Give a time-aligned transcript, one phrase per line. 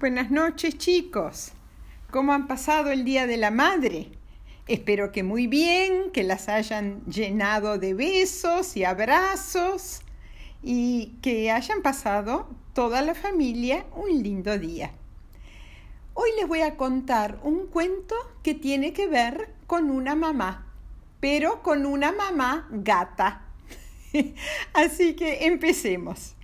[0.00, 1.52] Buenas noches chicos.
[2.10, 4.08] ¿Cómo han pasado el Día de la Madre?
[4.66, 10.00] Espero que muy bien, que las hayan llenado de besos y abrazos
[10.62, 14.92] y que hayan pasado toda la familia un lindo día.
[16.14, 20.66] Hoy les voy a contar un cuento que tiene que ver con una mamá,
[21.20, 23.42] pero con una mamá gata.
[24.72, 26.36] Así que empecemos.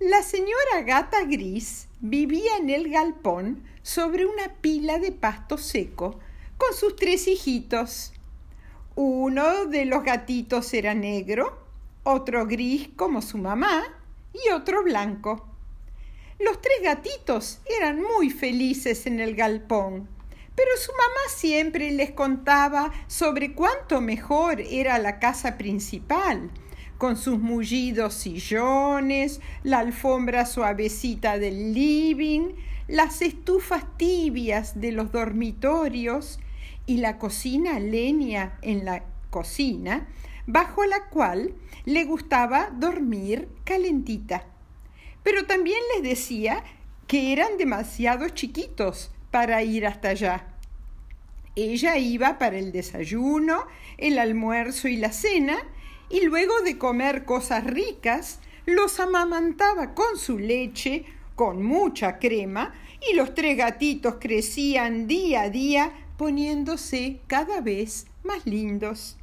[0.00, 6.18] La señora gata gris vivía en el galpón sobre una pila de pasto seco
[6.56, 8.14] con sus tres hijitos.
[8.94, 11.66] Uno de los gatitos era negro,
[12.02, 13.84] otro gris como su mamá
[14.32, 15.46] y otro blanco.
[16.38, 20.08] Los tres gatitos eran muy felices en el galpón,
[20.54, 26.50] pero su mamá siempre les contaba sobre cuánto mejor era la casa principal
[27.00, 32.50] con sus mullidos sillones, la alfombra suavecita del living,
[32.88, 36.40] las estufas tibias de los dormitorios
[36.84, 40.08] y la cocina leña en la cocina,
[40.46, 41.54] bajo la cual
[41.86, 44.44] le gustaba dormir calentita.
[45.22, 46.62] Pero también les decía
[47.06, 50.48] que eran demasiado chiquitos para ir hasta allá.
[51.56, 53.64] Ella iba para el desayuno,
[53.96, 55.56] el almuerzo y la cena,
[56.10, 61.04] y luego de comer cosas ricas, los amamantaba con su leche,
[61.36, 62.74] con mucha crema,
[63.10, 69.16] y los tres gatitos crecían día a día poniéndose cada vez más lindos.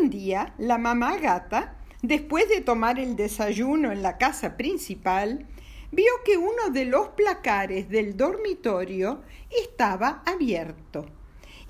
[0.00, 5.46] Un día la mamá gata, después de tomar el desayuno en la casa principal,
[5.92, 11.06] vio que uno de los placares del dormitorio estaba abierto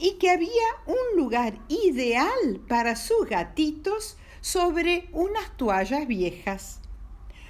[0.02, 0.50] y que había
[0.86, 6.80] un lugar ideal para sus gatitos sobre unas toallas viejas.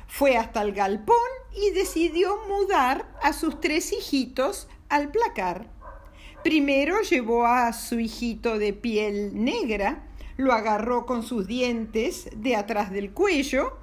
[0.06, 1.16] Fue hasta el galpón
[1.56, 5.70] y decidió mudar a sus tres hijitos al placar.
[6.44, 12.90] Primero llevó a su hijito de piel negra, lo agarró con sus dientes de atrás
[12.90, 13.78] del cuello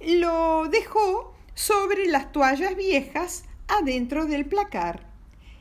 [0.00, 5.12] y lo dejó sobre las toallas viejas adentro del placar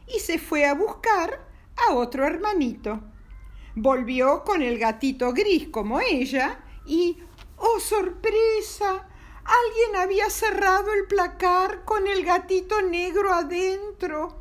[0.07, 3.01] y se fue a buscar a otro hermanito.
[3.75, 7.17] Volvió con el gatito gris como ella y,
[7.57, 9.07] ¡oh sorpresa!
[9.43, 14.35] Alguien había cerrado el placar con el gatito negro adentro.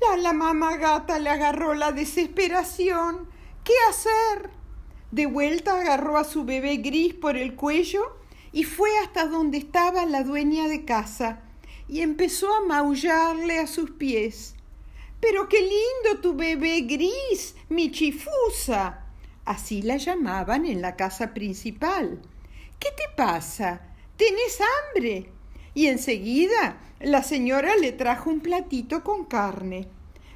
[0.00, 3.28] La, la mamá gata le agarró la desesperación.
[3.64, 4.50] ¿Qué hacer?
[5.10, 8.16] De vuelta agarró a su bebé gris por el cuello
[8.52, 11.42] y fue hasta donde estaba la dueña de casa
[11.88, 14.54] y empezó a maullarle a sus pies.
[15.20, 19.06] Pero qué lindo tu bebé gris, mi chifusa.
[19.44, 22.20] Así la llamaban en la casa principal.
[22.78, 23.82] ¿Qué te pasa?
[24.16, 25.30] ¿Tienes hambre?
[25.74, 29.88] Y enseguida la señora le trajo un platito con carne.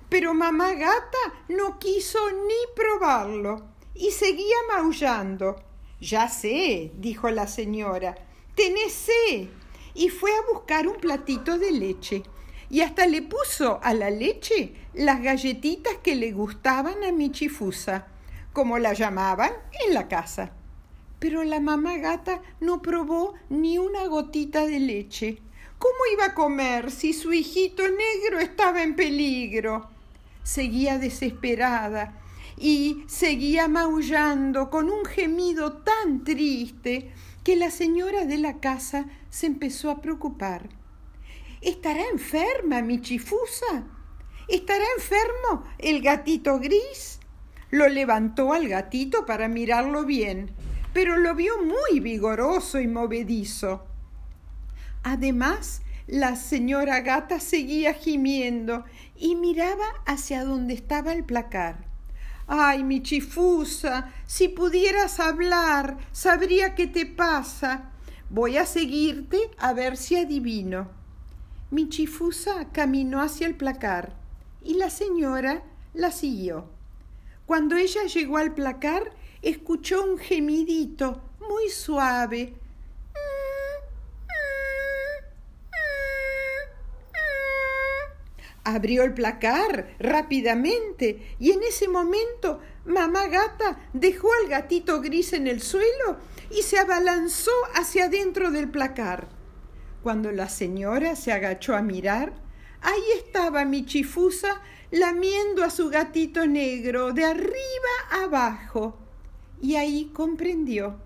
[0.09, 1.19] Pero mamá gata
[1.49, 3.65] no quiso ni probarlo
[3.95, 5.57] y seguía maullando.
[6.01, 8.15] Ya sé, dijo la señora,
[8.55, 9.49] tenés sed.
[9.95, 12.23] Y fue a buscar un platito de leche
[12.75, 18.09] y hasta le puso a la leche las galletitas que le gustaban a mi chifusa,
[18.53, 19.53] como la llamaban
[19.87, 20.51] en la casa.
[21.21, 25.39] Pero la mamá gata no probó ni una gotita de leche.
[25.79, 29.89] ¿Cómo iba a comer si su hijito negro estaba en peligro?
[30.43, 32.15] Seguía desesperada
[32.59, 37.13] y seguía maullando con un gemido tan triste
[37.45, 40.71] que la señora de la casa se empezó a preocupar.
[41.65, 43.87] ¿Estará enferma mi chifusa?
[44.49, 47.21] ¿Estará enfermo el gatito gris?
[47.71, 50.51] Lo levantó al gatito para mirarlo bien,
[50.93, 53.87] pero lo vio muy vigoroso y movedizo.
[55.05, 58.85] Además, la señora gata seguía gimiendo
[59.17, 61.87] y miraba hacia donde estaba el placar.
[62.47, 67.91] Ay, mi chifusa, si pudieras hablar, sabría qué te pasa.
[68.29, 71.04] Voy a seguirte a ver si adivino.
[71.71, 74.15] Mi chifusa caminó hacia el placar
[74.63, 75.63] y la señora
[75.93, 76.69] la siguió.
[77.47, 79.13] Cuando ella llegó al placar,
[79.43, 82.55] escuchó un gemidito muy suave.
[88.65, 95.49] Abrió el placar rápidamente y en ese momento mamá gata dejó al gatito gris en
[95.49, 96.17] el suelo
[96.51, 99.44] y se abalanzó hacia adentro del placar.
[100.05, 102.35] Cuando la señora se agachó a mirar,
[102.83, 104.61] ahí estaba mi chifusa
[104.91, 108.99] lamiendo a su gatito negro de arriba abajo.
[109.63, 110.97] Y ahí comprendió.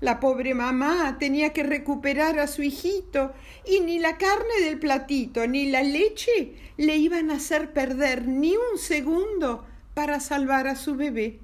[0.00, 3.32] La pobre mamá tenía que recuperar a su hijito
[3.64, 8.56] y ni la carne del platito ni la leche le iban a hacer perder ni
[8.56, 9.64] un segundo
[9.94, 11.38] para salvar a su bebé.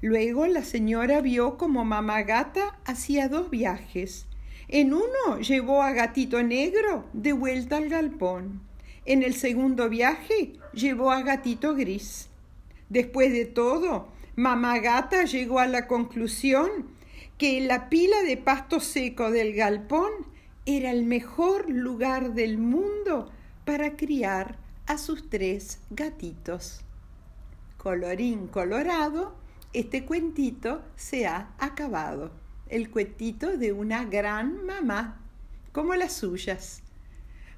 [0.00, 4.26] Luego la señora vio como mamá gata hacía dos viajes.
[4.68, 8.62] En uno llevó a gatito negro de vuelta al galpón.
[9.04, 12.28] En el segundo viaje llevó a gatito gris.
[12.88, 16.88] Después de todo, mamá gata llegó a la conclusión
[17.38, 20.10] que la pila de pasto seco del galpón
[20.64, 23.30] era el mejor lugar del mundo
[23.64, 26.82] para criar a sus tres gatitos.
[27.78, 29.34] Colorín colorado,
[29.72, 32.41] este cuentito se ha acabado.
[32.72, 35.20] El cuentito de una gran mamá,
[35.72, 36.80] como las suyas.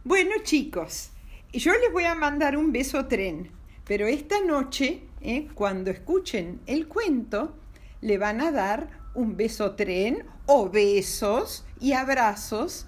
[0.02, 1.10] Bueno chicos,
[1.52, 3.48] yo les voy a mandar un beso tren,
[3.86, 7.54] pero esta noche, eh, cuando escuchen el cuento,
[8.00, 12.86] le van a dar un beso tren o besos y abrazos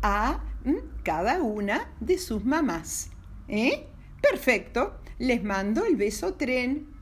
[0.00, 3.10] a mm, cada una de sus mamás.
[3.48, 3.88] ¿Eh?
[4.22, 6.93] Perfecto, les mando el beso tren.